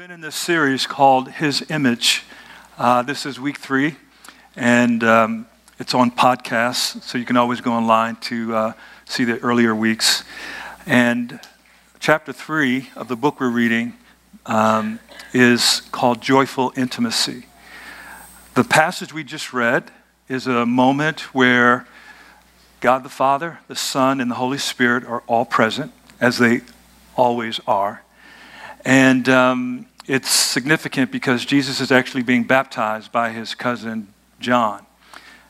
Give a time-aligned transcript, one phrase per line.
[0.00, 2.24] been in this series called His Image.
[2.78, 3.96] Uh, this is week three,
[4.56, 5.46] and um,
[5.78, 8.72] it's on podcasts, so you can always go online to uh,
[9.04, 10.24] see the earlier weeks.
[10.86, 11.38] And
[11.98, 13.92] chapter three of the book we're reading
[14.46, 15.00] um,
[15.34, 17.44] is called Joyful Intimacy.
[18.54, 19.90] The passage we just read
[20.30, 21.86] is a moment where
[22.80, 25.92] God the Father, the Son, and the Holy Spirit are all present,
[26.22, 26.62] as they
[27.16, 28.02] always are.
[28.82, 34.08] And um, it's significant because Jesus is actually being baptized by his cousin
[34.40, 34.84] John.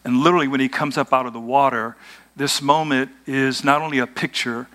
[0.04, 1.96] And literally, when he comes up out of the water,
[2.36, 4.68] this moment is not only a picture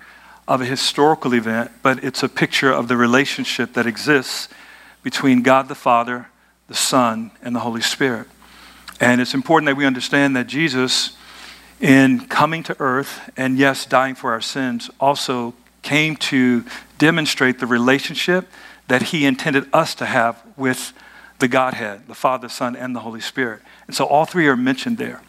[0.47, 4.49] of a historical event, but it's a picture of the relationship that exists
[5.03, 6.29] between God the Father,
[6.67, 8.25] the Son, and the Holy Spirit.
[8.99, 11.15] And it's important that we understand that Jesus,
[11.79, 16.63] in coming to earth and yes, dying for our sins, also came to
[16.97, 18.47] demonstrate the relationship
[18.87, 20.93] that he intended us to have with
[21.39, 23.61] the Godhead, the Father, Son, and the Holy Spirit.
[23.87, 25.21] And so all three are mentioned there.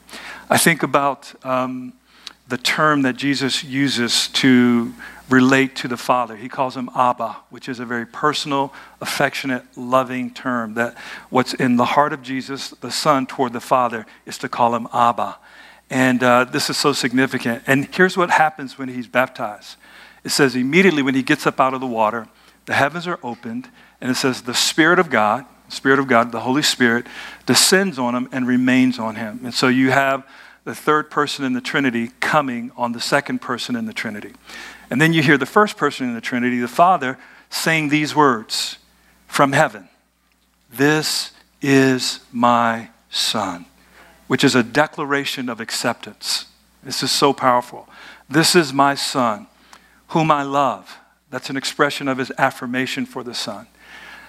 [0.49, 1.95] I think about um,
[2.49, 4.95] the term that Jesus uses to
[5.29, 6.37] relate to the Father.
[6.37, 10.75] He calls him Abba, which is a very personal, affectionate, loving term.
[10.75, 10.97] That
[11.31, 14.87] what's in the heart of Jesus, the Son, toward the Father, is to call him
[14.93, 15.39] Abba.
[15.91, 17.65] And uh, this is so significant.
[17.67, 19.77] And here's what happens when he's baptized
[20.25, 22.27] it says, immediately when he gets up out of the water,
[22.67, 23.69] the heavens are opened,
[24.01, 27.07] and it says, the Spirit of God, Spirit of God, the Holy Spirit,
[27.47, 29.41] descends on him and remains on him.
[29.45, 30.27] And so you have
[30.65, 34.33] the third person in the Trinity coming on the second person in the Trinity.
[34.91, 37.19] And then you hear the first person in the Trinity, the Father,
[37.51, 38.79] saying these words
[39.27, 39.89] from heaven
[40.73, 43.67] This is my Son,
[44.27, 46.47] which is a declaration of acceptance.
[46.83, 47.89] This is so powerful.
[48.29, 49.47] This is my Son
[50.09, 50.99] whom I love.
[51.31, 53.67] That's an expression of his affirmation for the Son.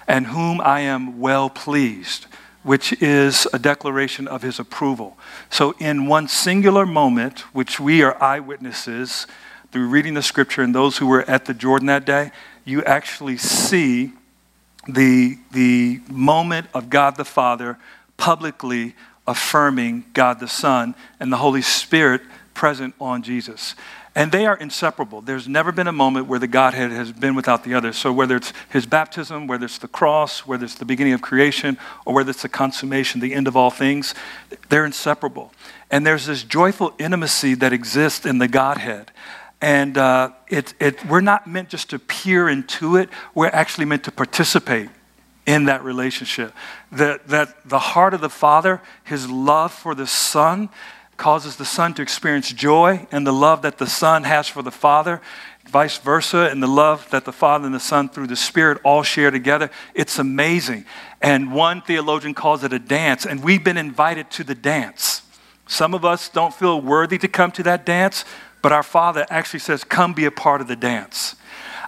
[0.06, 2.26] And whom I am well pleased,
[2.62, 5.16] which is a declaration of his approval.
[5.50, 9.26] So, in one singular moment, which we are eyewitnesses
[9.70, 12.32] through reading the scripture and those who were at the Jordan that day,
[12.64, 14.12] you actually see
[14.88, 17.78] the, the moment of God the Father
[18.16, 18.94] publicly
[19.26, 22.22] affirming God the Son and the Holy Spirit
[22.58, 23.76] present on Jesus.
[24.16, 25.20] And they are inseparable.
[25.20, 27.92] There's never been a moment where the Godhead has been without the other.
[27.92, 31.78] So, whether it's his baptism, whether it's the cross, whether it's the beginning of creation,
[32.04, 34.12] or whether it's the consummation, the end of all things,
[34.70, 35.52] they're inseparable.
[35.88, 39.12] And there's this joyful intimacy that exists in the Godhead.
[39.60, 44.02] And uh, it, it, we're not meant just to peer into it, we're actually meant
[44.04, 44.88] to participate
[45.46, 46.52] in that relationship.
[46.90, 50.70] That, that the heart of the Father, his love for the Son,
[51.18, 54.70] causes the Son to experience joy and the love that the Son has for the
[54.70, 55.20] Father,
[55.68, 59.02] vice versa, and the love that the Father and the Son through the Spirit all
[59.02, 59.70] share together.
[59.94, 60.86] It's amazing.
[61.20, 65.22] And one theologian calls it a dance, and we've been invited to the dance.
[65.66, 68.24] Some of us don't feel worthy to come to that dance,
[68.62, 71.36] but our Father actually says, Come be a part of the dance.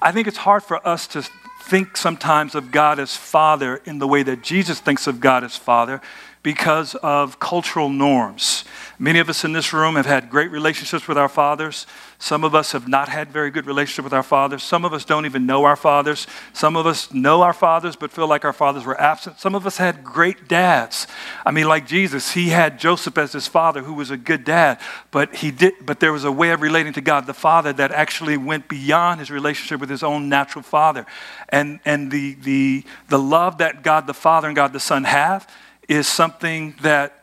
[0.02, 1.22] I think it's hard for us to
[1.62, 5.56] think sometimes of God as Father in the way that Jesus thinks of God as
[5.56, 6.00] Father
[6.42, 8.64] because of cultural norms.
[9.02, 11.86] Many of us in this room have had great relationships with our fathers.
[12.18, 14.62] Some of us have not had very good relationship with our fathers.
[14.62, 16.26] Some of us don't even know our fathers.
[16.52, 19.40] Some of us know our fathers but feel like our fathers were absent.
[19.40, 21.06] Some of us had great dads.
[21.46, 24.78] I mean, like Jesus, he had Joseph as his father, who was a good dad,
[25.10, 25.72] but he did.
[25.80, 29.20] But there was a way of relating to God the Father that actually went beyond
[29.20, 31.06] his relationship with his own natural father,
[31.48, 35.50] and and the the the love that God the Father and God the Son have
[35.88, 37.19] is something that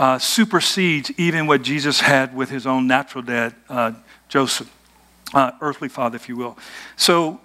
[0.00, 3.92] uh, supersedes even what Jesus had with his own natural dad, uh,
[4.30, 4.74] Joseph,
[5.34, 6.56] uh, earthly father, if you will.
[6.96, 7.38] So,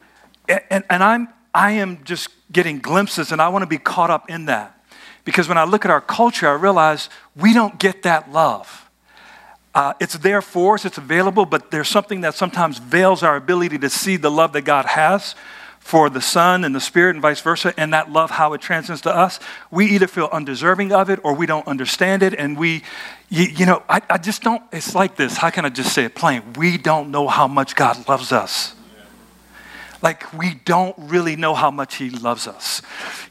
[0.48, 4.30] and, and I'm, I am just getting glimpses, and I want to be caught up
[4.30, 4.82] in that.
[5.26, 8.90] Because when I look at our culture, I realize we don't get that love.
[9.74, 13.80] Uh, it's there for us, it's available, but there's something that sometimes veils our ability
[13.80, 15.36] to see the love that God has
[15.86, 19.02] for the Son and the Spirit and vice versa, and that love, how it transcends
[19.02, 19.40] to us,
[19.70, 22.34] we either feel undeserving of it or we don't understand it.
[22.34, 22.82] And we,
[23.30, 25.38] you, you know, I, I just don't, it's like this.
[25.38, 26.42] How can I just say it plain?
[26.54, 28.74] We don't know how much God loves us.
[30.02, 32.82] Like, we don't really know how much He loves us.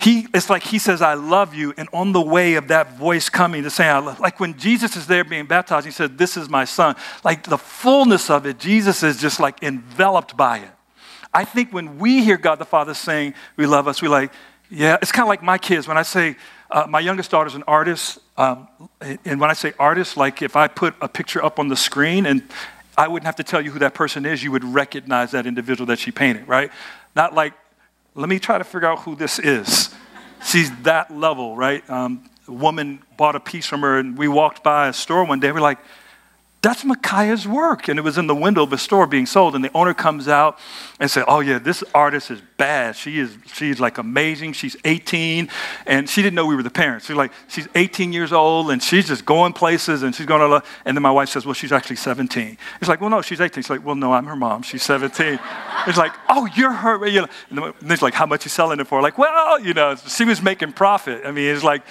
[0.00, 1.74] He, it's like He says, I love you.
[1.76, 4.94] And on the way of that voice coming to say, I love, like when Jesus
[4.94, 6.94] is there being baptized, He said, This is my son.
[7.24, 10.70] Like the fullness of it, Jesus is just like enveloped by it.
[11.34, 14.32] I think when we hear God the Father saying, We love us, we like,
[14.70, 15.86] yeah, it's kind of like my kids.
[15.86, 16.36] When I say,
[16.70, 18.66] uh, my youngest daughter's an artist, um,
[19.25, 22.26] and when I say artist, like if I put a picture up on the screen
[22.26, 22.42] and
[22.96, 25.86] I wouldn't have to tell you who that person is, you would recognize that individual
[25.86, 26.70] that she painted, right?
[27.14, 27.52] Not like
[28.14, 29.92] let me try to figure out who this is.
[30.44, 31.88] She's that level, right?
[31.90, 35.40] Um, a woman bought a piece from her, and we walked by a store one
[35.40, 35.50] day.
[35.50, 35.78] We're like,
[36.64, 37.88] that's Micaiah's work.
[37.88, 39.55] And it was in the window of a store being sold.
[39.55, 40.58] And the owner comes out
[40.99, 42.96] and said, Oh, yeah, this artist is bad.
[42.96, 44.55] She is, she's like amazing.
[44.55, 45.50] She's 18.
[45.87, 47.06] And she didn't know we were the parents.
[47.06, 50.66] She's like, she's 18 years old and she's just going places and she's going to,
[50.87, 52.56] and then my wife says, Well, she's actually 17.
[52.81, 53.62] It's like, Well, no, she's 18.
[53.62, 54.62] She's like, Well, no, I'm her mom.
[54.62, 55.38] She's 17.
[55.87, 57.05] it's like, Oh, you're her.
[57.05, 59.02] And then she's like, How much you selling it for?
[59.02, 61.26] Like, well, you know, she was making profit.
[61.26, 61.82] I mean, it's like,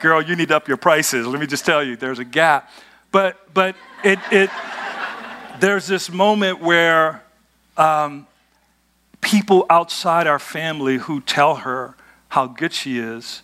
[0.00, 1.26] Girl, you need to up your prices.
[1.26, 2.70] Let me just tell you, there's a gap.
[3.10, 3.74] But, but
[4.04, 4.50] it, it,
[5.60, 7.22] there's this moment where
[7.76, 8.26] um,
[9.20, 11.94] people outside our family who tell her
[12.28, 13.42] how good she is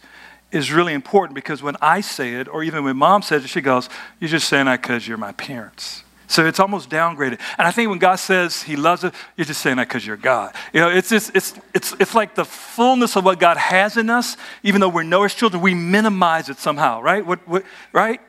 [0.52, 3.60] is really important because when I say it, or even when mom says it, she
[3.60, 3.88] goes,
[4.20, 6.04] You're just saying that because you're my parents.
[6.26, 7.38] So it's almost downgraded.
[7.58, 10.16] And I think when God says He loves us, you're just saying that because you're
[10.16, 10.54] God.
[10.72, 14.08] You know, it's, just, it's, it's, it's like the fullness of what God has in
[14.10, 17.24] us, even though we're Noah's children, we minimize it somehow, right?
[17.24, 18.20] What, what, right?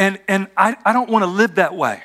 [0.00, 2.02] And, and I, I don't want to live that way.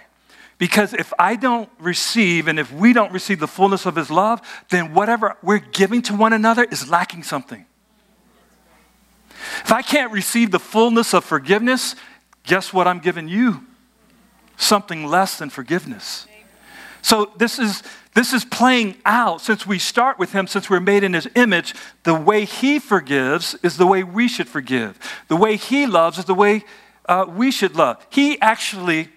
[0.57, 4.41] Because if I don't receive and if we don't receive the fullness of His love,
[4.69, 7.65] then whatever we're giving to one another is lacking something.
[9.61, 11.95] If I can't receive the fullness of forgiveness,
[12.43, 13.65] guess what I'm giving you?
[14.57, 16.27] Something less than forgiveness.
[17.01, 17.81] So this is
[18.13, 21.73] this is playing out since we start with him, since we're made in his image.
[22.03, 24.99] The way he forgives is the way we should forgive.
[25.29, 26.63] The way he loves is the way
[27.07, 28.05] uh, we should love.
[28.09, 29.09] He actually,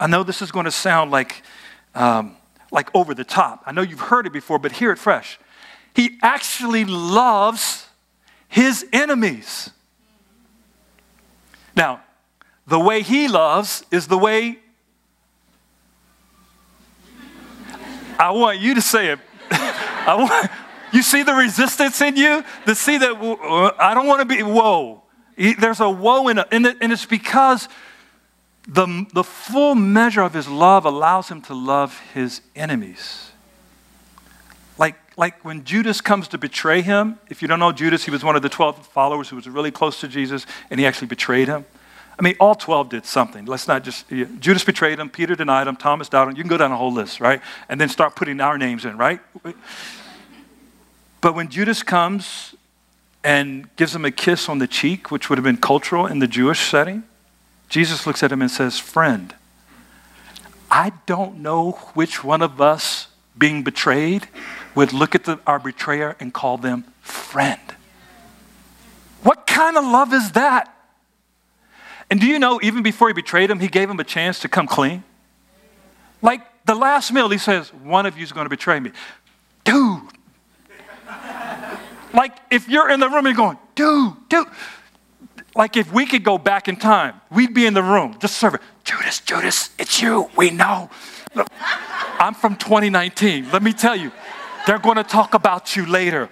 [0.00, 1.42] I know this is going to sound like,
[1.94, 2.36] um,
[2.70, 3.62] like over the top.
[3.66, 5.38] I know you've heard it before, but hear it fresh.
[5.94, 7.86] He actually loves
[8.48, 9.70] his enemies.
[11.76, 12.02] Now,
[12.66, 14.58] the way he loves is the way
[18.18, 19.18] I want you to say it.
[19.50, 20.50] I want
[20.92, 25.03] you see the resistance in you to see that I don't want to be whoa.
[25.36, 27.68] There's a woe in it, and it's because
[28.66, 33.30] the, the full measure of his love allows him to love his enemies.
[34.78, 38.24] Like, like when Judas comes to betray him, if you don't know Judas, he was
[38.24, 41.48] one of the 12 followers who was really close to Jesus, and he actually betrayed
[41.48, 41.64] him.
[42.18, 43.44] I mean, all 12 did something.
[43.44, 46.36] Let's not just, Judas betrayed him, Peter denied him, Thomas doubted him.
[46.36, 47.40] You can go down a whole list, right?
[47.68, 49.20] And then start putting our names in, right?
[51.20, 52.54] But when Judas comes
[53.24, 56.26] and gives him a kiss on the cheek, which would have been cultural in the
[56.28, 57.02] Jewish setting,
[57.70, 59.34] Jesus looks at him and says, Friend,
[60.70, 64.28] I don't know which one of us being betrayed
[64.74, 67.60] would look at the, our betrayer and call them friend.
[69.22, 70.70] What kind of love is that?
[72.10, 74.48] And do you know, even before he betrayed him, he gave him a chance to
[74.48, 75.02] come clean?
[76.20, 78.92] Like the last meal, he says, One of you is going to betray me.
[79.64, 80.02] Dude,
[82.14, 84.46] like if you're in the room and you're going, dude, dude.
[85.56, 88.60] Like if we could go back in time, we'd be in the room just serving.
[88.82, 90.28] Judas, Judas, it's you.
[90.36, 90.90] We know.
[92.18, 93.50] I'm from 2019.
[93.50, 94.10] Let me tell you,
[94.66, 96.28] they're going to talk about you later.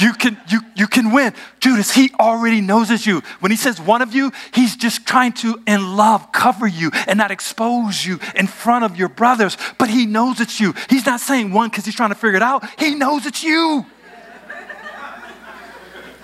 [0.00, 1.34] You can, you, you can win.
[1.60, 3.22] Judas, he already knows it's you.
[3.40, 7.18] When he says one of you, he's just trying to, in love, cover you and
[7.18, 9.58] not expose you in front of your brothers.
[9.78, 10.74] But he knows it's you.
[10.88, 12.64] He's not saying one because he's trying to figure it out.
[12.78, 13.84] He knows it's you.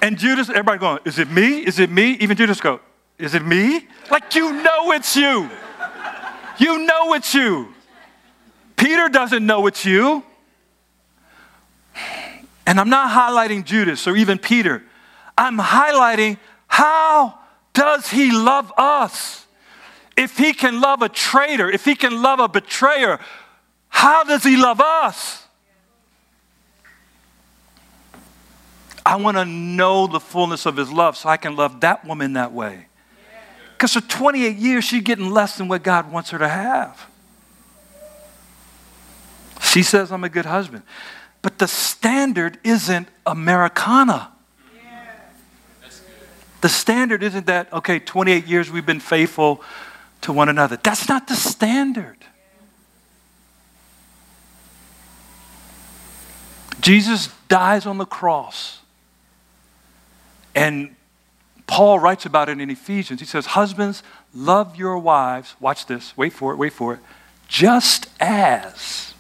[0.01, 1.67] And Judas, everybody going, is it me?
[1.67, 2.13] Is it me?
[2.13, 2.81] Even Judas go,
[3.19, 3.87] is it me?
[4.11, 5.51] Like you know it's you.
[6.59, 7.75] You know it's you.
[8.77, 10.23] Peter doesn't know it's you.
[12.67, 14.85] And I'm not highlighting Judas or even Peter.
[15.37, 17.39] I'm highlighting how
[17.73, 19.47] does he love us?
[20.17, 23.19] If he can love a traitor, if he can love a betrayer,
[23.89, 25.48] how does he love us?
[29.09, 32.35] I want to know the fullness of his love so I can love that woman
[32.35, 32.89] that way.
[33.73, 37.07] Because for 28 years, she's getting less than what God wants her to have.
[39.63, 40.83] She says, I'm a good husband.
[41.41, 44.31] But the standard isn't Americana.
[46.61, 49.63] The standard isn't that, okay, 28 years we've been faithful
[50.21, 50.77] to one another.
[50.77, 52.19] That's not the standard.
[56.83, 58.81] Jesus dies on the cross
[60.59, 60.97] and
[61.69, 63.21] Paul writes about it in Ephesians.
[63.21, 64.03] He says, Husbands,
[64.35, 65.55] love your wives.
[65.61, 66.17] Watch this.
[66.17, 66.57] Wait for it.
[66.57, 67.01] Wait for it.
[67.47, 69.15] Just as.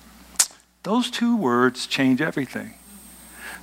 [0.82, 2.74] Those two words change everything.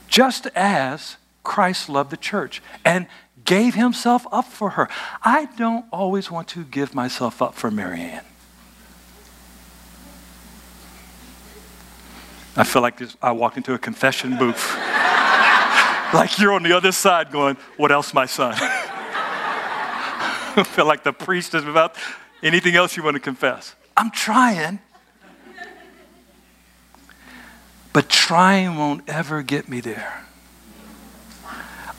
[0.07, 3.07] Just as Christ loved the church and
[3.43, 4.87] gave himself up for her.
[5.23, 8.23] I don't always want to give myself up for Marianne.
[12.55, 14.77] I feel like this, I walked into a confession booth.
[16.13, 18.55] like you're on the other side going, What else, my son?
[20.57, 21.95] I feel like the priest is about
[22.41, 23.75] anything else you want to confess.
[23.97, 24.79] I'm trying.
[27.91, 30.25] But trying won't ever get me there.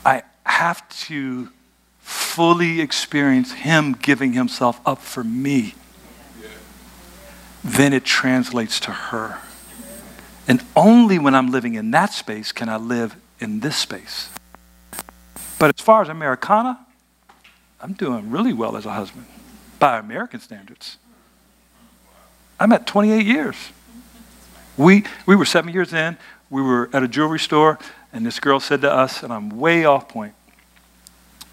[0.05, 1.49] I have to
[1.99, 5.73] fully experience Him giving Himself up for me.
[7.63, 9.39] Then it translates to her.
[10.47, 14.29] And only when I'm living in that space can I live in this space.
[15.59, 16.85] But as far as Americana,
[17.81, 19.25] I'm doing really well as a husband
[19.79, 20.97] by American standards.
[22.59, 23.55] I'm at 28 years.
[24.77, 26.17] We, we were seven years in,
[26.49, 27.79] we were at a jewelry store,
[28.13, 30.33] and this girl said to us, and I'm way off point,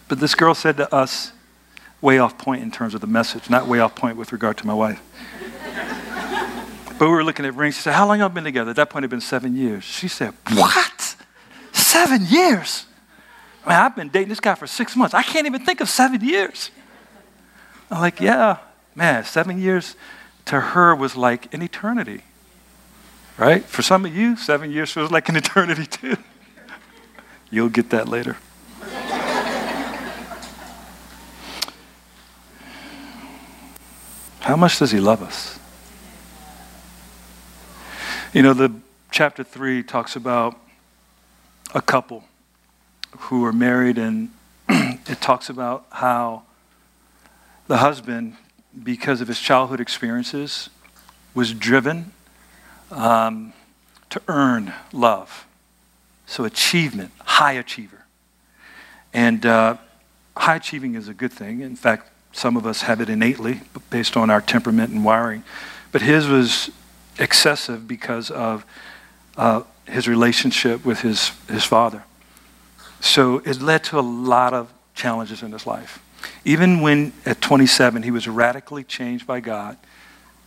[0.09, 1.33] but this girl said to us,
[2.01, 4.67] way off point in terms of the message, not way off point with regard to
[4.67, 5.01] my wife.
[6.99, 7.77] but we were looking at rings.
[7.77, 8.71] She said, How long you been together?
[8.71, 9.85] At that point, it had been seven years.
[9.85, 10.94] She said, What?
[11.95, 12.87] Seven years?
[13.65, 15.15] I mean, I've been dating this guy for six months.
[15.15, 16.73] I can't even think of seven years.
[17.89, 18.57] I'm like, Yeah,
[18.97, 19.95] man, seven years
[20.47, 22.23] to her was like an eternity.
[23.39, 23.65] Right?
[23.65, 26.17] For some of you, seven years feels like an eternity too.
[27.49, 28.39] You'll get that later.
[34.41, 35.61] How much does he love us?
[38.33, 38.73] You know, the
[39.13, 40.59] chapter 3 talks about
[41.75, 42.25] a couple
[43.19, 44.31] who are married, and
[44.69, 46.43] it talks about how
[47.67, 48.37] the husband,
[48.83, 50.71] because of his childhood experiences,
[51.35, 52.13] was driven
[52.91, 53.53] um,
[54.11, 55.47] to earn love.
[56.27, 58.05] So, achievement, high achiever.
[59.13, 59.77] And uh,
[60.37, 61.61] high achieving is a good thing.
[61.61, 65.45] In fact, some of us have it innately based on our temperament and wiring.
[65.93, 66.71] But his was
[67.19, 68.65] excessive because of
[69.37, 72.05] uh, his relationship with his, his father.
[73.01, 76.03] So it led to a lot of challenges in his life.
[76.45, 79.77] Even when at 27 he was radically changed by God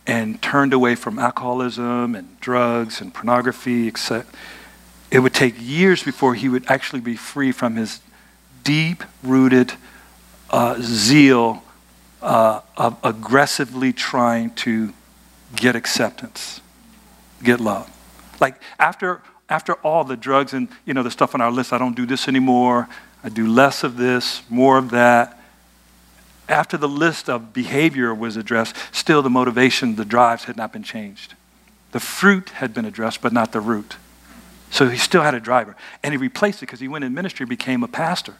[0.06, 4.26] and turned away from alcoholism and drugs and pornography, etc.,
[5.10, 8.00] it would take years before he would actually be free from his
[8.64, 9.72] deep rooted
[10.50, 11.62] uh, zeal
[12.20, 14.92] uh, of aggressively trying to
[15.54, 16.60] get acceptance,
[17.42, 17.90] get love.
[18.40, 21.78] Like after after all the drugs and you know the stuff on our list, I
[21.78, 22.88] don't do this anymore.
[23.24, 25.40] I do less of this, more of that.
[26.48, 30.82] After the list of behavior was addressed, still the motivation, the drives had not been
[30.82, 31.34] changed.
[31.92, 33.96] The fruit had been addressed, but not the root.
[34.70, 35.76] So he still had a driver.
[36.02, 38.34] And he replaced it because he went in ministry, became a pastor.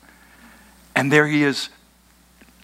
[0.95, 1.71] And there he is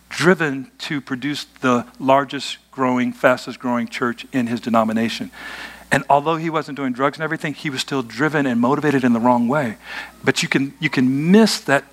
[0.09, 5.31] driven to produce the largest growing, fastest growing church in his denomination.
[5.95, 9.13] And although he wasn't doing drugs and everything, he was still driven and motivated in
[9.13, 9.77] the wrong way.
[10.25, 11.85] But you can, you can miss that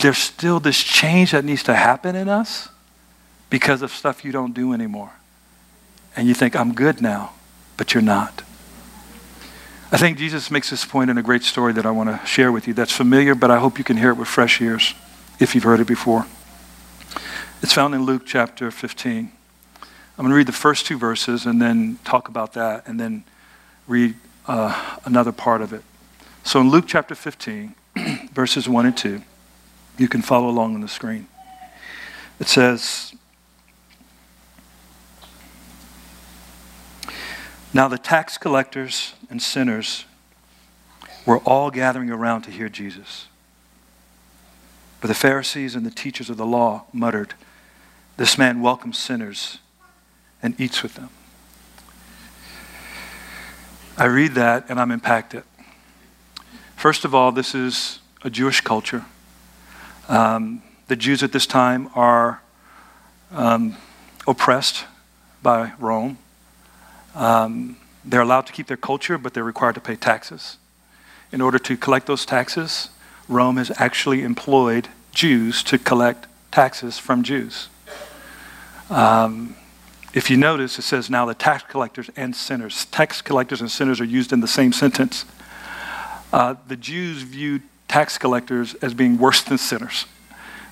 [0.00, 2.70] there's still this change that needs to happen in us
[3.50, 5.10] because of stuff you don't do anymore.
[6.16, 7.34] And you think, I'm good now,
[7.76, 8.44] but you're not.
[9.92, 12.50] I think Jesus makes this point in a great story that I want to share
[12.50, 14.94] with you that's familiar, but I hope you can hear it with fresh ears
[15.38, 16.24] if you've heard it before.
[17.60, 19.32] It's found in Luke chapter 15.
[20.18, 23.22] I'm going to read the first two verses and then talk about that and then
[23.86, 24.16] read
[24.48, 25.84] uh, another part of it.
[26.42, 27.72] So in Luke chapter 15,
[28.32, 29.22] verses 1 and 2,
[29.96, 31.28] you can follow along on the screen.
[32.40, 33.14] It says,
[37.72, 40.04] Now the tax collectors and sinners
[41.26, 43.28] were all gathering around to hear Jesus.
[45.00, 47.34] But the Pharisees and the teachers of the law muttered,
[48.16, 49.58] this man welcomes sinners
[50.42, 51.10] and eats with them.
[53.96, 55.42] I read that and I'm impacted.
[56.76, 59.04] First of all, this is a Jewish culture.
[60.08, 62.40] Um, the Jews at this time are
[63.32, 63.76] um,
[64.26, 64.84] oppressed
[65.42, 66.18] by Rome.
[67.14, 70.56] Um, they're allowed to keep their culture, but they're required to pay taxes.
[71.32, 72.90] In order to collect those taxes,
[73.28, 77.68] Rome has actually employed Jews to collect taxes from Jews.
[78.88, 79.56] Um,
[80.14, 82.86] if you notice, it says now the tax collectors and sinners.
[82.86, 85.24] Tax collectors and sinners are used in the same sentence.
[86.32, 90.06] Uh, the Jews viewed tax collectors as being worse than sinners.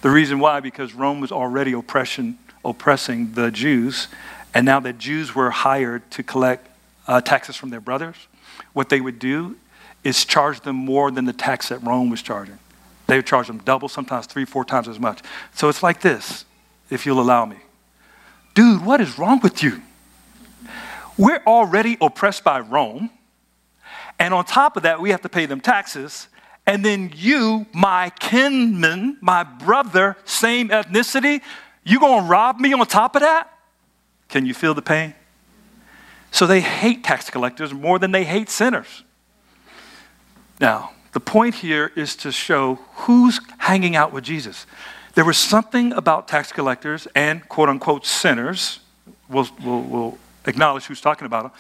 [0.03, 4.09] The reason why, because Rome was already oppression, oppressing the Jews,
[4.55, 6.69] and now that Jews were hired to collect
[7.07, 8.17] uh, taxes from their brothers,
[8.73, 9.57] what they would do
[10.05, 12.59] is charge them more than the tax that Rome was charging.
[13.07, 15.21] They would charge them double, sometimes three, four times as much.
[15.55, 16.45] So it's like this,
[16.91, 17.57] if you'll allow me.
[18.57, 19.83] Dude, what is wrong with you?
[21.19, 23.11] We're already oppressed by Rome.
[24.19, 26.29] And on top of that, we have to pay them taxes.
[26.67, 31.41] and then you, my kinman, my brother, same ethnicity,
[31.85, 33.49] you gonna rob me on top of that?
[34.29, 35.15] Can you feel the pain?
[36.33, 39.05] So they hate tax collectors more than they hate sinners.
[40.61, 44.67] Now, the point here is to show who's hanging out with Jesus.
[45.17, 48.81] There was something about tax collectors and quote unquote sinners,
[49.31, 51.53] we'll, we'll, we'll acknowledge who's talking about them,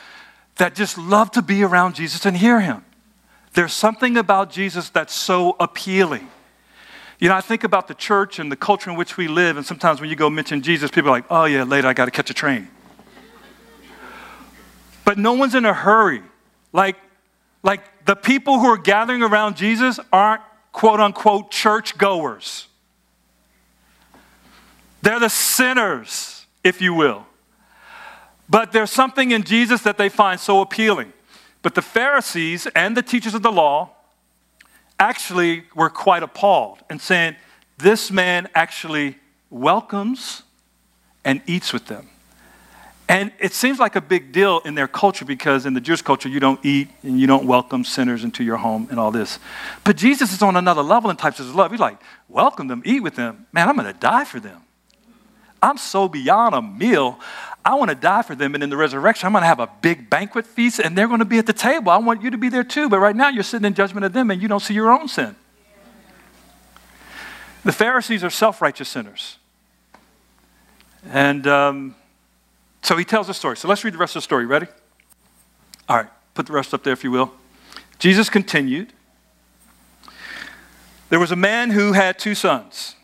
[0.56, 2.84] that just love to be around Jesus and hear him.
[3.54, 6.28] There's something about Jesus that's so appealing.
[7.18, 9.64] You know, I think about the church and the culture in which we live, and
[9.64, 12.10] sometimes when you go mention Jesus, people are like, oh, yeah, later I got to
[12.10, 12.68] catch a train.
[15.06, 16.22] But no one's in a hurry.
[16.74, 16.96] Like,
[17.62, 22.66] like the people who are gathering around Jesus aren't quote unquote church goers.
[25.06, 27.26] They're the sinners, if you will.
[28.48, 31.12] But there's something in Jesus that they find so appealing.
[31.62, 33.90] But the Pharisees and the teachers of the law
[34.98, 37.36] actually were quite appalled and saying,
[37.78, 39.14] This man actually
[39.48, 40.42] welcomes
[41.24, 42.08] and eats with them.
[43.08, 46.28] And it seems like a big deal in their culture because in the Jewish culture,
[46.28, 49.38] you don't eat and you don't welcome sinners into your home and all this.
[49.84, 51.70] But Jesus is on another level in types of love.
[51.70, 53.46] He's like, welcome them, eat with them.
[53.52, 54.62] Man, I'm going to die for them.
[55.62, 57.18] I'm so beyond a meal.
[57.64, 58.54] I want to die for them.
[58.54, 61.18] And in the resurrection, I'm going to have a big banquet feast and they're going
[61.18, 61.90] to be at the table.
[61.90, 62.88] I want you to be there too.
[62.88, 65.08] But right now, you're sitting in judgment of them and you don't see your own
[65.08, 65.34] sin.
[67.64, 69.38] The Pharisees are self righteous sinners.
[71.10, 71.96] And um,
[72.82, 73.56] so he tells a story.
[73.56, 74.46] So let's read the rest of the story.
[74.46, 74.66] Ready?
[75.88, 77.32] All right, put the rest up there if you will.
[77.98, 78.92] Jesus continued.
[81.08, 82.96] There was a man who had two sons.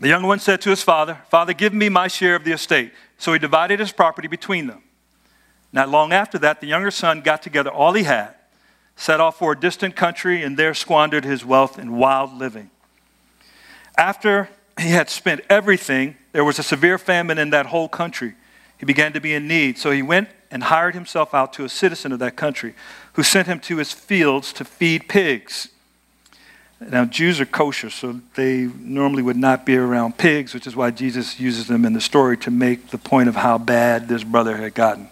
[0.00, 2.92] The younger one said to his father, Father, give me my share of the estate.
[3.18, 4.82] So he divided his property between them.
[5.72, 8.34] Not long after that, the younger son got together all he had,
[8.96, 12.70] set off for a distant country, and there squandered his wealth in wild living.
[13.96, 18.34] After he had spent everything, there was a severe famine in that whole country.
[18.78, 21.68] He began to be in need, so he went and hired himself out to a
[21.68, 22.74] citizen of that country
[23.14, 25.68] who sent him to his fields to feed pigs.
[26.80, 30.92] Now, Jews are kosher, so they normally would not be around pigs, which is why
[30.92, 34.56] Jesus uses them in the story to make the point of how bad this brother
[34.56, 35.08] had gotten.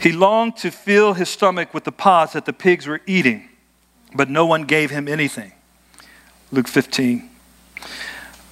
[0.00, 3.48] He longed to fill his stomach with the pods that the pigs were eating,
[4.14, 5.52] but no one gave him anything.
[6.50, 7.28] Luke 15.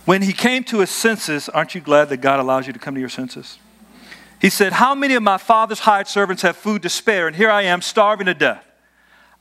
[0.04, 2.94] When he came to his senses, aren't you glad that God allows you to come
[2.94, 3.58] to your senses?
[4.40, 7.50] He said, How many of my father's hired servants have food to spare, and here
[7.50, 8.64] I am starving to death?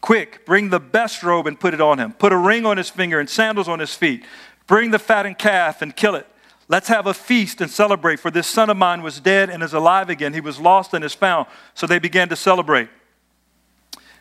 [0.00, 2.12] Quick, bring the best robe and put it on him.
[2.12, 4.24] Put a ring on his finger and sandals on his feet.
[4.66, 6.26] Bring the fattened calf and kill it.
[6.68, 9.74] Let's have a feast and celebrate, for this son of mine was dead and is
[9.74, 10.32] alive again.
[10.32, 11.48] He was lost and is found.
[11.74, 12.88] So they began to celebrate.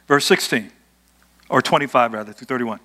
[0.07, 0.71] Verse 16,
[1.49, 2.79] or 25 rather, through 31.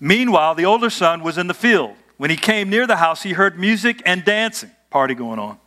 [0.00, 1.94] Meanwhile, the older son was in the field.
[2.16, 4.70] When he came near the house, he heard music and dancing.
[4.88, 5.58] Party going on.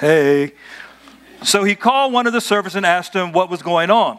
[0.00, 0.54] Hey.
[1.42, 4.18] So he called one of the servants and asked him what was going on.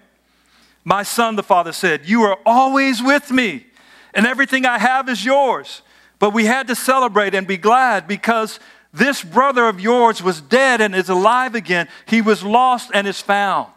[0.83, 3.65] My son, the father said, You are always with me,
[4.13, 5.81] and everything I have is yours.
[6.19, 8.59] But we had to celebrate and be glad because
[8.93, 11.87] this brother of yours was dead and is alive again.
[12.05, 13.71] He was lost and is found.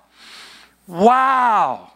[0.87, 1.93] Wow.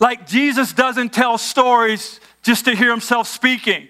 [0.00, 3.88] Like Jesus doesn't tell stories just to hear himself speaking.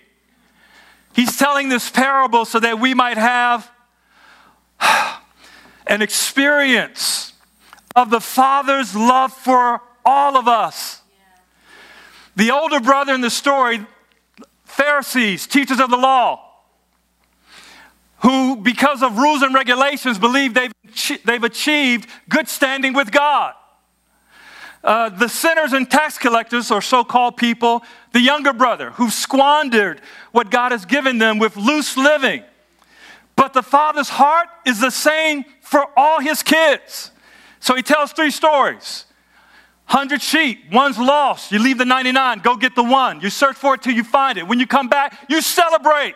[1.15, 3.71] He's telling this parable so that we might have
[5.87, 7.33] an experience
[7.95, 11.03] of the Father's love for all of us.
[12.35, 13.85] The older brother in the story,
[14.65, 16.45] Pharisees, teachers of the law,
[18.21, 20.73] who, because of rules and regulations, believe they've,
[21.25, 23.55] they've achieved good standing with God.
[24.83, 30.01] Uh, the sinners and tax collectors, or so called people, the younger brother who squandered
[30.33, 32.43] what God has given them with loose living.
[33.37, 37.11] But the father's heart is the same for all his kids.
[37.61, 39.05] So he tells three stories
[39.89, 41.51] 100 sheep, one's lost.
[41.51, 43.23] You leave the 99, go get the one.
[43.23, 44.47] You search for it till you find it.
[44.47, 46.15] When you come back, you celebrate.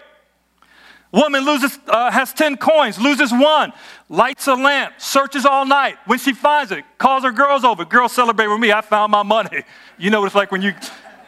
[1.10, 3.72] Woman loses, uh, has 10 coins, loses one,
[4.10, 5.96] lights a lamp, searches all night.
[6.04, 7.86] When she finds it, calls her girls over.
[7.86, 8.72] Girls celebrate with me.
[8.72, 9.62] I found my money.
[9.98, 10.74] You know what it's like when you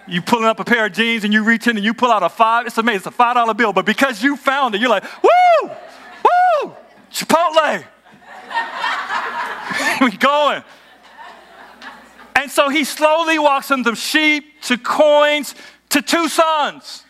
[0.08, 2.24] you pulling up a pair of jeans and you reach in and you pull out
[2.24, 2.66] a five.
[2.66, 2.96] It's amazing.
[2.96, 6.72] It's a five dollar bill, but because you found it, you're like, woo, woo,
[7.12, 7.84] Chipotle.
[10.00, 10.64] we going.
[12.34, 15.54] And so he slowly walks from the sheep to coins
[15.90, 17.04] to two sons.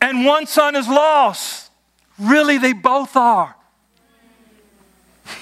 [0.00, 1.70] And one son is lost.
[2.18, 3.54] Really, they both are.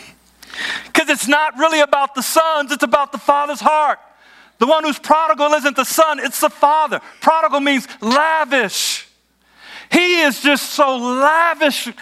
[0.86, 4.00] Because it's not really about the sons, it's about the father's heart.
[4.58, 7.00] The one who's prodigal isn't the son, it's the father.
[7.20, 9.06] Prodigal means lavish.
[9.90, 11.92] He is just so lavish, uh,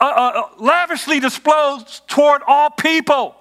[0.00, 3.36] uh, uh lavishly disposed toward all people.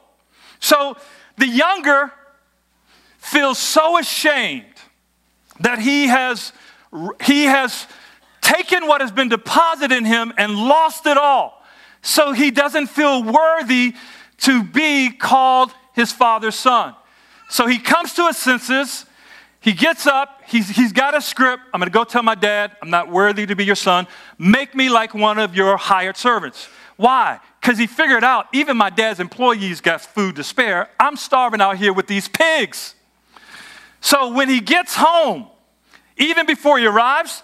[0.59, 0.97] So
[1.37, 2.11] the younger
[3.25, 4.65] feels so ashamed
[5.59, 6.53] that he has,
[7.23, 7.87] he has
[8.41, 11.63] taken what has been deposited in him and lost it all.
[12.01, 13.95] So he doesn't feel worthy
[14.41, 16.93] to be called his father's son.
[17.49, 19.05] So he comes to his senses.
[19.59, 20.41] He gets up.
[20.45, 21.63] He's, he's got a script.
[21.73, 24.07] I'm going to go tell my dad, I'm not worthy to be your son.
[24.37, 26.67] Make me like one of your hired servants.
[26.97, 27.39] Why?
[27.59, 30.89] Because he figured out even my dad's employees got food to spare.
[30.99, 32.93] I'm starving out here with these pigs.
[34.05, 35.47] So when he gets home,
[36.17, 37.41] even before he arrives,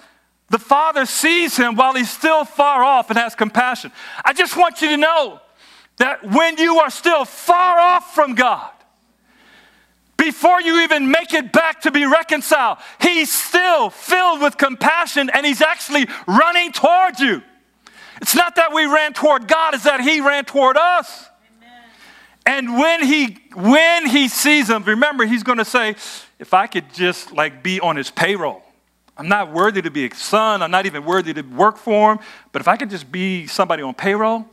[0.52, 3.92] the father sees him while he's still far off and has compassion.
[4.24, 5.42] I just want you to know
[5.98, 8.70] that when you are still far off from God,
[10.18, 15.44] before you even make it back to be reconciled, he's still filled with compassion and
[15.44, 17.42] he's actually running toward you.
[18.22, 21.28] It's not that we ran toward God, it's that he ran toward us.
[22.46, 25.96] And when he when he sees him, remember he's going to say,
[26.42, 28.64] if I could just like be on his payroll.
[29.16, 32.20] I'm not worthy to be a son, I'm not even worthy to work for him,
[32.52, 34.48] but if I could just be somebody on payroll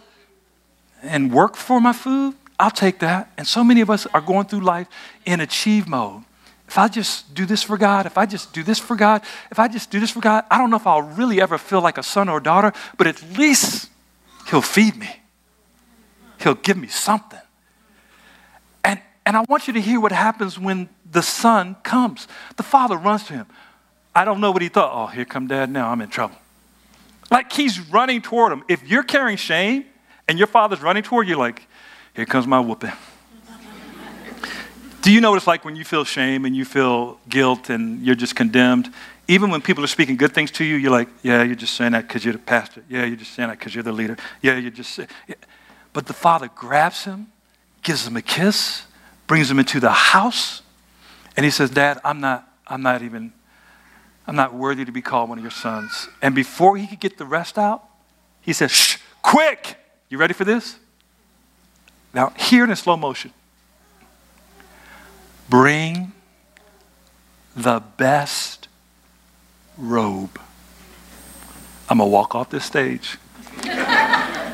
[1.03, 3.33] and work for my food, I'll take that.
[3.39, 4.87] And so many of us are going through life
[5.25, 6.25] in achieve mode.
[6.67, 9.59] If I just do this for God, if I just do this for God, if
[9.59, 11.97] I just do this for God, I don't know if I'll really ever feel like
[11.97, 13.89] a son or a daughter, but at least
[14.51, 15.21] He'll feed me.
[16.39, 17.41] He'll give me something.
[19.29, 22.27] And I want you to hear what happens when the son comes.
[22.57, 23.47] The father runs to him.
[24.15, 24.91] I don't know what he thought.
[24.95, 25.91] Oh, here come dad now.
[25.91, 26.37] I'm in trouble.
[27.31, 28.65] Like he's running toward him.
[28.69, 29.85] If you're carrying shame
[30.27, 31.67] and your father's running toward you, like,
[32.17, 32.91] here comes my whooping.
[35.03, 38.01] Do you know what it's like when you feel shame and you feel guilt and
[38.01, 38.91] you're just condemned?
[39.29, 41.93] Even when people are speaking good things to you, you're like, yeah, you're just saying
[41.93, 42.83] that because you're the pastor.
[42.89, 44.17] Yeah, you're just saying that because you're the leader.
[44.41, 44.97] Yeah, you're just.
[44.97, 45.35] Yeah.
[45.93, 47.27] But the father grabs him,
[47.83, 48.85] gives him a kiss,
[49.29, 50.63] brings him into the house,
[51.37, 53.33] and he says, Dad, I'm not, I'm not even,
[54.27, 56.09] I'm not worthy to be called one of your sons.
[56.21, 57.85] And before he could get the rest out,
[58.41, 59.77] he says, Shh, quick!
[60.09, 60.79] You ready for this?
[62.15, 63.33] Now, here in slow motion.
[65.51, 66.13] Bring
[67.55, 68.69] the best
[69.77, 70.41] robe.
[71.91, 73.19] I'm going to walk off this stage.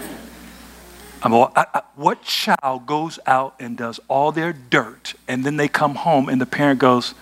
[1.25, 5.95] I, I, what child goes out and does all their dirt and then they come
[5.95, 7.15] home and the parent goes,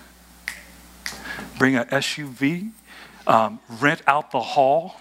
[1.57, 2.71] bring an SUV,
[3.27, 4.99] um, rent out the hall.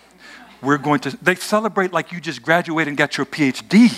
[0.62, 3.90] We're going to, they celebrate like you just graduated and got your PhD.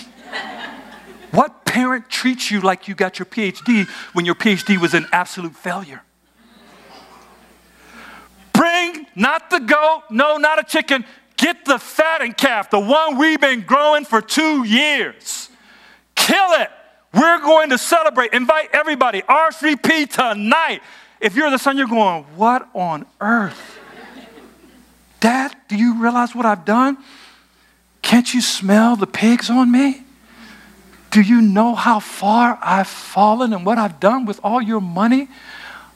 [1.33, 5.55] what parent treats you like you got your PhD when your PhD was an absolute
[5.55, 6.03] failure?
[8.55, 11.05] Bring not the goat, no, not a chicken,
[11.45, 15.51] Get the fattened calf, the one we've been growing for two years.
[16.15, 16.71] Kill it.
[17.13, 18.33] We're going to celebrate.
[18.33, 19.21] Invite everybody.
[19.21, 20.81] RSVP tonight.
[21.21, 23.79] If you're the son, you're going, What on earth?
[25.21, 26.97] Dad, do you realize what I've done?
[28.01, 30.03] Can't you smell the pigs on me?
[31.11, 35.29] Do you know how far I've fallen and what I've done with all your money?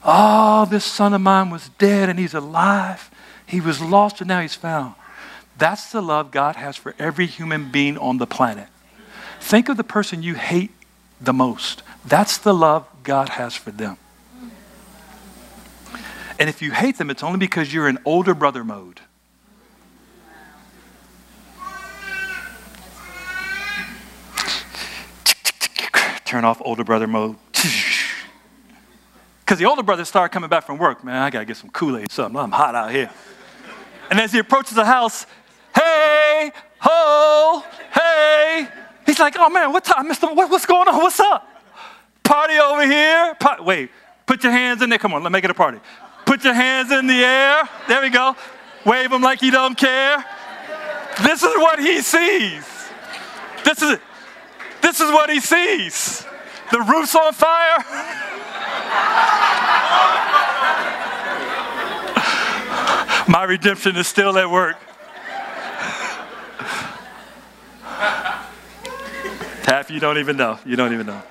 [0.04, 3.10] Oh, this son of mine was dead and he's alive.
[3.46, 4.94] He was lost and now he's found.
[5.58, 8.68] That's the love God has for every human being on the planet.
[9.40, 10.70] Think of the person you hate
[11.20, 11.82] the most.
[12.04, 13.98] That's the love God has for them.
[16.38, 19.00] And if you hate them, it's only because you're in older brother mode.
[26.24, 27.36] Turn off older brother mode.
[29.40, 31.02] Because the older brother start coming back from work.
[31.02, 32.38] Man, I got to get some Kool Aid, something.
[32.38, 33.08] I'm hot out here.
[34.10, 35.24] And as he approaches the house,
[35.74, 38.68] Hey, ho, hey.
[39.06, 40.34] He's like, oh man, what time, Mr.
[40.34, 40.96] What, what's going on?
[40.96, 41.46] What's up?
[42.22, 43.36] Party over here.
[43.60, 43.90] Wait,
[44.26, 44.98] put your hands in there.
[44.98, 45.80] Come on, let's make it a party.
[46.26, 47.62] Put your hands in the air.
[47.88, 48.36] There we go.
[48.84, 50.24] Wave them like you don't care.
[51.22, 52.64] This is what he sees.
[53.64, 53.98] This is
[54.80, 56.24] this is what he sees.
[56.70, 57.78] The roof's on fire.
[63.28, 64.76] My redemption is still at work.
[69.68, 70.58] Half you don't even know.
[70.64, 71.22] You don't even know.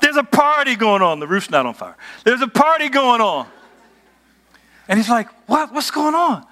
[0.00, 1.18] There's a party going on.
[1.18, 1.96] The roof's not on fire.
[2.22, 3.48] There's a party going on.
[4.86, 5.72] And he's like, What?
[5.72, 6.46] What's going on?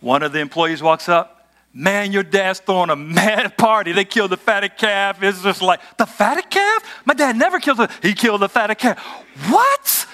[0.00, 1.48] One of the employees walks up.
[1.72, 3.92] Man, your dad's throwing a mad party.
[3.92, 5.22] They killed the fatted calf.
[5.22, 7.02] It's just like, the fatted calf?
[7.04, 7.92] My dad never killed it.
[8.02, 8.98] He killed the fatted calf.
[9.48, 10.06] What?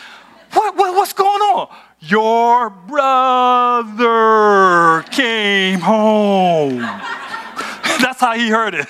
[0.52, 0.94] What, what?
[0.94, 1.74] What's going on?
[2.00, 3.94] Your brother
[5.10, 6.76] came home.
[7.98, 8.86] That's how he heard it.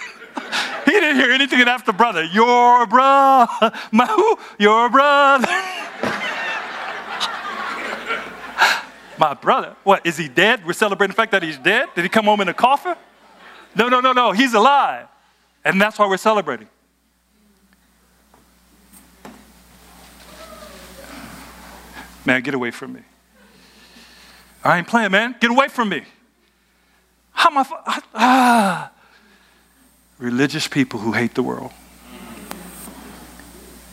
[0.86, 2.22] He didn't hear anything after brother.
[2.22, 4.38] Your brother, my who?
[4.56, 5.48] Your brother.
[9.18, 9.74] my brother.
[9.82, 10.64] What, is he dead?
[10.64, 11.88] We're celebrating the fact that he's dead?
[11.96, 12.94] Did he come home in a coffin?
[13.74, 14.30] No, no, no, no.
[14.30, 15.08] He's alive.
[15.64, 16.68] And that's why we're celebrating.
[22.24, 23.00] Man, get away from me.
[24.62, 25.34] I ain't playing, man.
[25.40, 26.04] Get away from me.
[27.32, 28.02] How am I?
[28.14, 28.92] Ah.
[30.18, 31.72] Religious people who hate the world.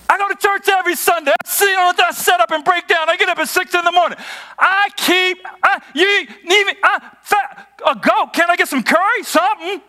[0.09, 1.31] I go to church every Sunday.
[1.31, 3.09] I see on that set up and break down.
[3.09, 4.17] I get up at six in the morning.
[4.59, 8.31] I keep, I, you even, I, fat, a goat.
[8.33, 9.23] Can I get some curry?
[9.23, 9.81] Something.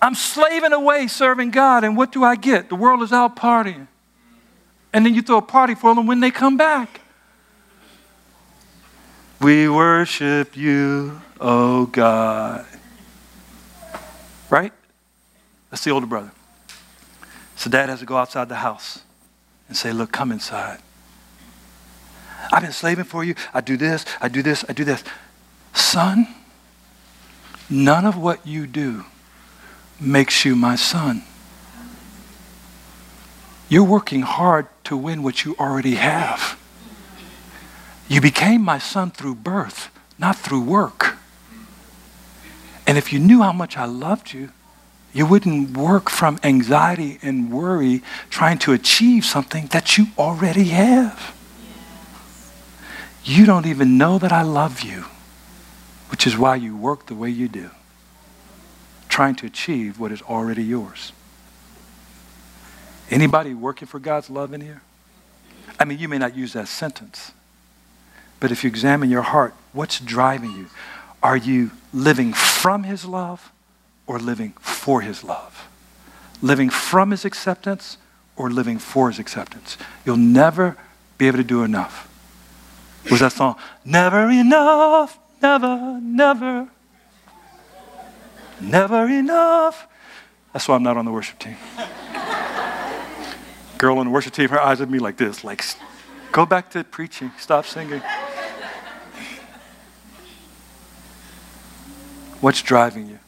[0.00, 2.68] I'm slaving away serving God, and what do I get?
[2.68, 3.88] The world is out partying.
[4.92, 7.00] And then you throw a party for them when they come back.
[9.40, 12.64] We worship you, oh God.
[14.50, 14.72] Right?
[15.70, 16.32] That's the older brother.
[17.56, 19.02] So dad has to go outside the house
[19.68, 20.78] and say, Look, come inside.
[22.52, 23.34] I've been slaving for you.
[23.52, 25.02] I do this, I do this, I do this.
[25.74, 26.26] Son,
[27.68, 29.04] none of what you do
[30.00, 31.22] makes you my son.
[33.68, 36.58] You're working hard to win what you already have.
[38.08, 41.07] You became my son through birth, not through work.
[42.88, 44.48] And if you knew how much I loved you,
[45.12, 51.36] you wouldn't work from anxiety and worry trying to achieve something that you already have.
[53.24, 55.04] You don't even know that I love you,
[56.10, 57.70] which is why you work the way you do,
[59.10, 61.12] trying to achieve what is already yours.
[63.10, 64.80] Anybody working for God's love in here?
[65.78, 67.32] I mean, you may not use that sentence,
[68.40, 70.68] but if you examine your heart, what's driving you?
[71.22, 73.52] Are you living from His love
[74.06, 75.68] or living for His love?
[76.40, 77.98] Living from His acceptance
[78.36, 79.76] or living for His acceptance?
[80.04, 80.76] You'll never
[81.16, 82.08] be able to do enough.
[83.10, 83.56] Was that song?
[83.84, 86.68] Never enough, never, never,
[88.60, 89.86] never enough.
[90.52, 91.56] That's why I'm not on the worship team.
[93.78, 95.64] Girl on the worship team, her eyes at me like this, like,
[96.32, 98.02] go back to preaching, stop singing.
[102.40, 103.18] What's driving you?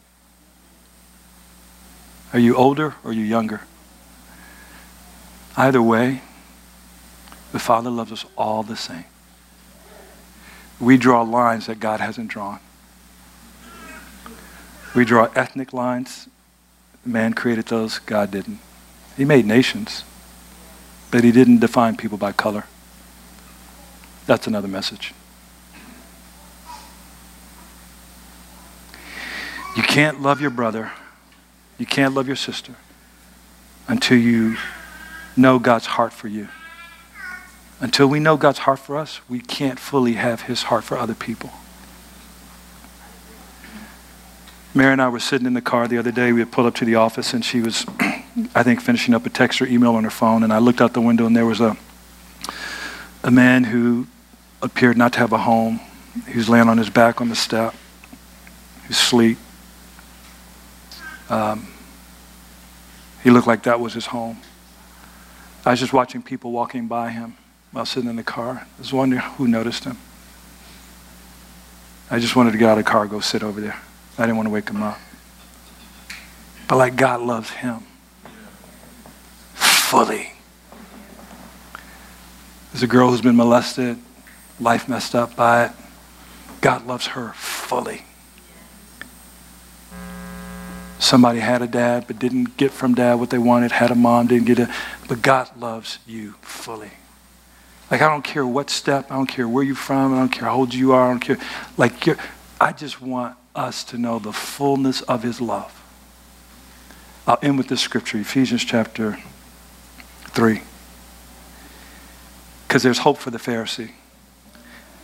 [2.33, 3.61] Are you older or are you younger?
[5.57, 6.21] Either way,
[7.51, 9.03] the Father loves us all the same.
[10.79, 12.59] We draw lines that God hasn't drawn.
[14.95, 16.27] We draw ethnic lines.
[17.05, 18.59] Man created those, God didn't.
[19.17, 20.05] He made nations,
[21.11, 22.65] but He didn't define people by color.
[24.25, 25.13] That's another message.
[29.75, 30.91] You can't love your brother,
[31.77, 32.75] you can't love your sister
[33.87, 34.57] until you
[35.35, 36.49] know God's heart for you.
[37.79, 41.15] Until we know God's heart for us, we can't fully have His heart for other
[41.15, 41.49] people.
[44.73, 46.31] Mary and I were sitting in the car the other day.
[46.31, 47.85] We had pulled up to the office, and she was,
[48.55, 50.43] I think, finishing up a text or email on her phone.
[50.43, 51.75] And I looked out the window, and there was a,
[53.23, 54.07] a man who
[54.61, 55.79] appeared not to have a home.
[56.27, 57.73] He was laying on his back on the step.
[58.83, 59.37] He was asleep.
[61.31, 61.65] Um,
[63.23, 64.37] he looked like that was his home.
[65.65, 67.37] I was just watching people walking by him
[67.71, 68.67] while sitting in the car.
[68.67, 69.97] I was wondering who noticed him.
[72.09, 73.79] I just wanted to get out of the car, go sit over there.
[74.17, 74.99] I didn't want to wake him up.
[76.67, 77.83] But like God loves him
[79.53, 80.33] fully.
[82.73, 83.97] There's a girl who's been molested,
[84.59, 85.71] life messed up by it.
[86.59, 88.03] God loves her fully.
[91.01, 94.27] Somebody had a dad but didn't get from dad what they wanted, had a mom,
[94.27, 94.69] didn't get it.
[95.07, 96.91] But God loves you fully.
[97.89, 100.47] Like, I don't care what step, I don't care where you're from, I don't care
[100.47, 101.39] how old you are, I don't care.
[101.75, 102.07] Like,
[102.61, 105.75] I just want us to know the fullness of his love.
[107.25, 109.17] I'll end with this scripture, Ephesians chapter
[110.27, 110.61] 3.
[112.67, 113.89] Because there's hope for the Pharisee.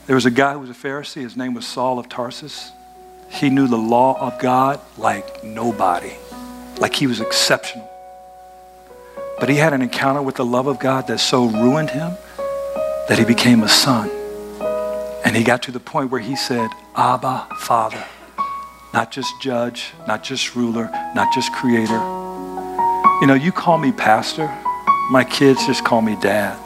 [0.05, 2.71] There was a guy who was a Pharisee, his name was Saul of Tarsus.
[3.29, 6.13] He knew the law of God like nobody,
[6.79, 7.89] like he was exceptional.
[9.39, 12.17] But he had an encounter with the love of God that so ruined him
[13.07, 14.09] that he became a son.
[15.23, 18.03] And he got to the point where he said, Abba, Father.
[18.93, 21.99] Not just judge, not just ruler, not just creator.
[23.21, 24.47] You know, you call me pastor,
[25.11, 26.57] my kids just call me dad.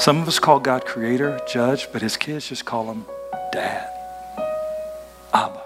[0.00, 3.04] Some of us call God creator, judge, but his kids just call him
[3.52, 3.97] dad.
[5.32, 5.62] Abba.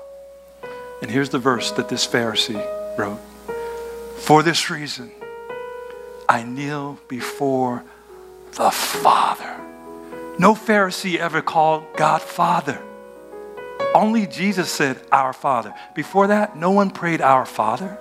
[1.00, 2.62] And here's the verse that this Pharisee
[2.96, 3.20] wrote
[4.18, 5.10] For this reason,
[6.28, 7.84] I kneel before
[8.52, 9.58] the Father.
[10.38, 12.80] No Pharisee ever called God Father.
[13.94, 15.74] Only Jesus said, Our Father.
[15.94, 17.98] Before that, no one prayed, Our Father.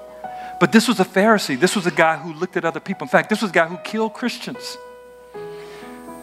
[0.59, 1.59] But this was a Pharisee.
[1.59, 3.05] This was a guy who looked at other people.
[3.05, 4.77] In fact, this was a guy who killed Christians.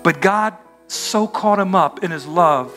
[0.02, 2.72] But God so caught him up in his love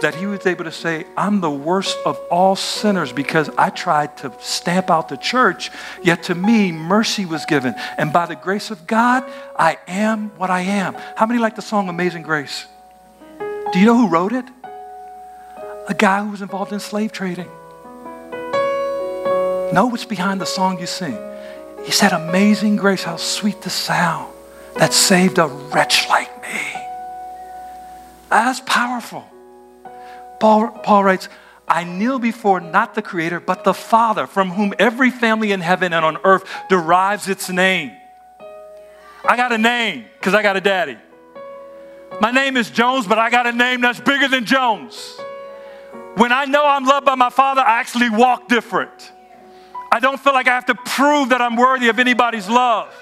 [0.00, 4.16] that he was able to say, I'm the worst of all sinners because I tried
[4.18, 5.70] to stamp out the church,
[6.02, 7.74] yet to me, mercy was given.
[7.96, 9.24] And by the grace of God,
[9.56, 10.94] I am what I am.
[11.16, 12.66] How many like the song Amazing Grace?
[13.72, 14.44] Do you know who wrote it?
[15.88, 17.48] A guy who was involved in slave trading.
[19.72, 21.18] Know what's behind the song you sing.
[21.84, 24.32] He said, Amazing grace, how sweet the sound
[24.76, 26.60] that saved a wretch like me.
[28.30, 29.26] That's powerful.
[30.40, 31.28] Paul, Paul writes,
[31.66, 35.92] I kneel before not the Creator, but the Father, from whom every family in heaven
[35.92, 37.92] and on earth derives its name.
[39.24, 40.96] I got a name because I got a daddy.
[42.20, 45.18] My name is Jones, but I got a name that's bigger than Jones.
[46.16, 49.12] When I know I'm loved by my Father, I actually walk different.
[49.92, 52.92] I don't feel like I have to prove that I'm worthy of anybody's love.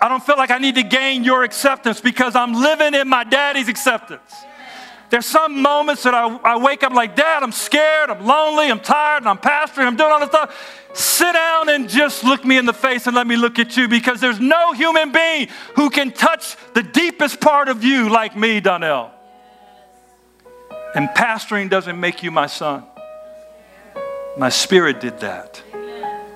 [0.00, 3.24] I don't feel like I need to gain your acceptance because I'm living in my
[3.24, 4.32] daddy's acceptance.
[5.10, 8.80] There's some moments that I, I wake up like, Dad, I'm scared, I'm lonely, I'm
[8.80, 10.54] tired, and I'm pastoring, I'm doing all this stuff.
[10.92, 13.88] Sit down and just look me in the face and let me look at you
[13.88, 18.60] because there's no human being who can touch the deepest part of you like me,
[18.60, 19.10] Donnell.
[20.94, 22.84] And pastoring doesn't make you my son.
[24.36, 25.62] My spirit did that.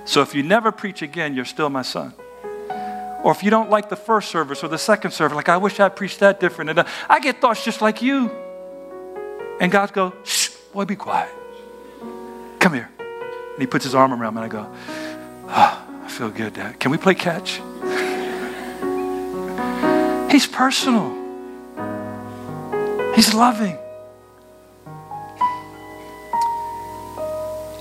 [0.05, 2.15] So if you never preach again, you're still my son.
[3.23, 5.79] Or if you don't like the first service or the second service, like, I wish
[5.79, 6.71] I preached that different.
[6.71, 8.31] And uh, I get thoughts just like you.
[9.61, 11.31] And God goes, shh, boy, be quiet.
[12.59, 12.91] Come here.
[12.99, 14.75] And he puts his arm around me and I go,
[15.49, 16.81] oh, I feel good, Dad.
[16.81, 17.61] Can we play catch?
[20.33, 21.11] He's personal.
[23.15, 23.79] He's loving.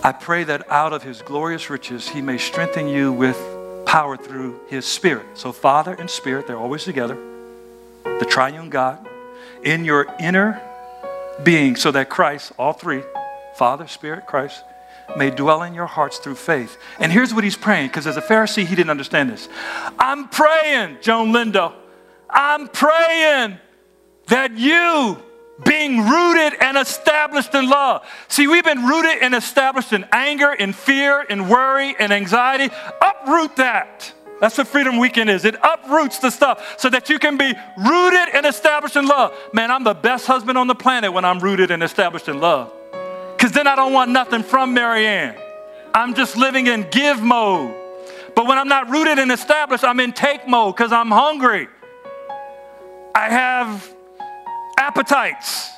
[0.03, 3.37] I pray that out of his glorious riches, he may strengthen you with
[3.85, 5.25] power through his spirit.
[5.35, 7.17] So, Father and Spirit, they're always together.
[8.03, 9.07] The triune God
[9.63, 10.61] in your inner
[11.43, 13.03] being so that Christ, all three,
[13.55, 14.63] Father, Spirit, Christ,
[15.17, 16.77] may dwell in your hearts through faith.
[16.99, 19.49] And here's what he's praying, because as a Pharisee, he didn't understand this.
[19.99, 21.73] I'm praying, Joan Lindo,
[22.29, 23.57] I'm praying
[24.27, 25.17] that you,
[25.65, 28.07] being rooted and established in love.
[28.29, 32.73] See, we've been rooted and established in anger, in fear, in worry, and anxiety.
[33.01, 34.13] Uproot that.
[34.41, 35.45] That's what Freedom Weekend is.
[35.45, 39.37] It uproots the stuff so that you can be rooted and established in love.
[39.53, 42.73] Man, I'm the best husband on the planet when I'm rooted and established in love.
[43.37, 45.35] Because then I don't want nothing from Marianne.
[45.93, 47.75] I'm just living in give mode.
[48.35, 51.67] But when I'm not rooted and established, I'm in take mode because I'm hungry.
[53.13, 53.93] I have
[54.79, 55.69] appetites.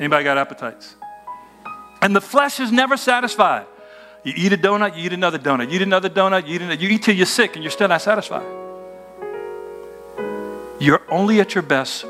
[0.00, 0.96] Anybody got appetites?
[2.02, 3.66] And the flesh is never satisfied.
[4.26, 5.70] You eat a donut, you eat another donut.
[5.70, 6.82] You eat another donut, you eat another.
[6.82, 8.44] You eat till you're sick and you're still not satisfied.
[10.80, 12.04] You're only at your best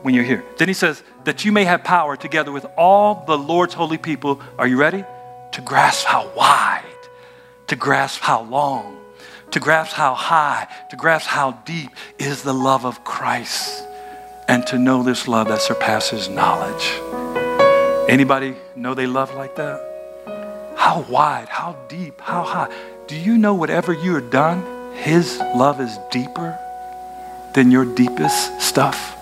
[0.00, 0.42] when you're here.
[0.56, 4.40] Then he says, that you may have power together with all the Lord's holy people.
[4.58, 5.04] Are you ready?
[5.52, 6.82] To grasp how wide,
[7.66, 8.96] to grasp how long,
[9.50, 13.86] to grasp how high, to grasp how deep is the love of Christ,
[14.48, 16.90] and to know this love that surpasses knowledge.
[18.08, 19.93] Anybody know they love like that?
[20.84, 22.70] How wide, how deep, how high.
[23.06, 24.62] Do you know whatever you are done,
[24.96, 26.58] His love is deeper
[27.54, 29.16] than your deepest stuff?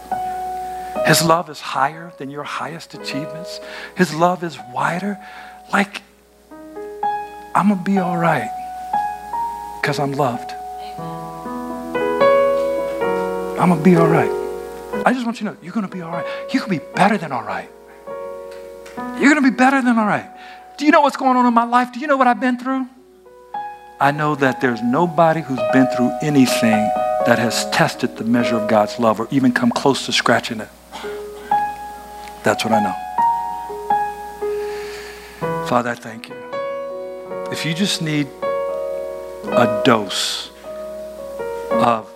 [1.06, 3.60] His love is higher than your highest achievements.
[3.94, 5.20] His love is wider.
[5.72, 6.02] Like,
[7.54, 8.50] I'm going to be all right
[9.80, 10.50] because I'm loved.
[13.60, 14.32] I'm going to be all right.
[15.06, 16.26] I just want you to know you're going to be all right.
[16.52, 17.68] You can be better than all right.
[18.96, 20.28] You're going to be better than all right.
[20.82, 21.92] Do you know what's going on in my life?
[21.92, 22.88] Do you know what I've been through?
[24.00, 26.90] I know that there's nobody who's been through anything
[27.24, 30.68] that has tested the measure of God's love or even come close to scratching it.
[32.42, 32.96] That's what I know.
[35.68, 36.34] Father, I thank you.
[37.52, 38.26] If you just need
[39.44, 40.50] a dose
[41.70, 42.10] of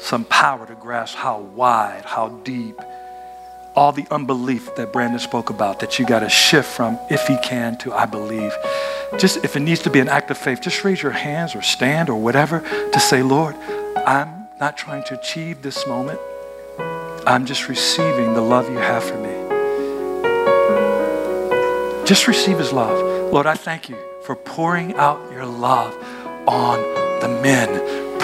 [0.00, 2.80] some power to grasp how wide, how deep,
[3.78, 7.36] all the unbelief that Brandon spoke about, that you got to shift from if he
[7.44, 8.52] can to I believe.
[9.18, 11.62] Just if it needs to be an act of faith, just raise your hands or
[11.62, 12.58] stand or whatever
[12.92, 13.54] to say, Lord,
[14.04, 16.18] I'm not trying to achieve this moment.
[17.24, 19.36] I'm just receiving the love you have for me.
[22.04, 23.32] Just receive his love.
[23.32, 25.94] Lord, I thank you for pouring out your love
[26.48, 26.80] on
[27.20, 27.68] the men,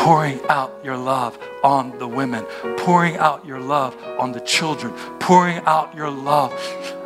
[0.04, 2.44] pouring out your love on the women,
[2.76, 6.52] pouring out your love on the children, pouring out your love.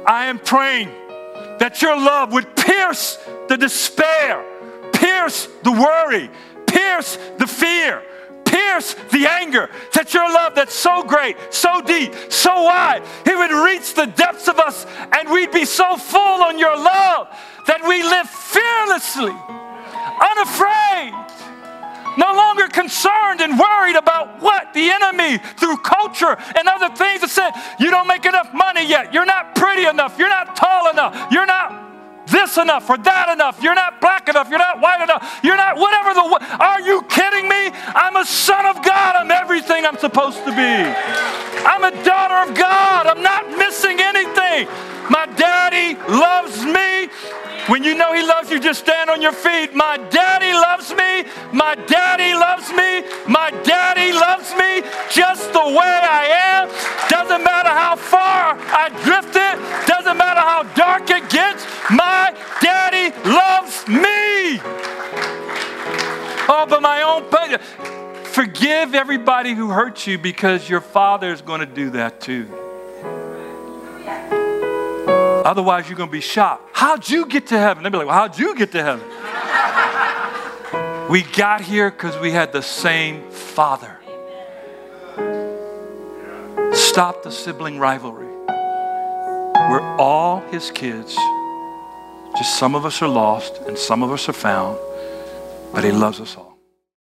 [0.05, 0.89] I am praying
[1.61, 4.45] that your love would pierce the despair,
[4.93, 6.29] pierce the worry,
[6.67, 8.03] pierce the fear,
[8.45, 13.53] pierce the anger, that your love that's so great, so deep, so wide, it would
[13.65, 14.87] reach the depths of us
[15.17, 17.29] and we'd be so full on your love
[17.69, 19.31] that we live fearlessly,
[20.21, 21.48] unafraid,
[22.19, 27.31] no longer concerned and worried about what the enemy through culture and other things that
[27.31, 31.33] said, you don't make enough money yet, you're not pretty enough, you're not tall enough,
[31.33, 31.88] you're not
[32.39, 33.59] this enough or that enough.
[33.61, 34.49] You're not black enough.
[34.49, 35.41] You're not white enough.
[35.43, 36.25] You're not whatever the.
[36.63, 37.75] Are you kidding me?
[37.99, 39.17] I'm a son of God.
[39.17, 40.73] I'm everything I'm supposed to be.
[41.67, 43.07] I'm a daughter of God.
[43.09, 44.71] I'm not missing anything.
[45.11, 47.11] My daddy loves me.
[47.67, 49.75] When you know he loves you, just stand on your feet.
[49.75, 51.29] My daddy loves me.
[51.53, 53.05] My daddy loves me.
[53.29, 54.81] My daddy loves me
[55.11, 56.25] just the way I
[56.55, 56.69] am.
[57.11, 59.61] Doesn't matter how far I drifted.
[59.87, 61.67] Doesn't matter how dark it gets.
[61.91, 62.28] My
[62.61, 64.61] daddy loves me.
[66.51, 67.29] Oh, but my own
[68.39, 72.47] forgive everybody who hurt you because your father is going to do that too.
[75.45, 76.71] Otherwise, you're going to be shocked.
[76.73, 77.83] How'd you get to heaven?
[77.83, 79.05] They'll be like, well, how'd you get to heaven?
[81.11, 83.99] we got here because we had the same father.
[86.73, 88.27] Stop the sibling rivalry.
[89.69, 91.17] We're all his kids.
[92.39, 94.79] Just some of us are lost and some of us are found,
[95.75, 96.48] but he loves us all.